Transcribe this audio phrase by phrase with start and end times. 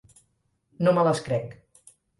[0.87, 1.57] No me les crec.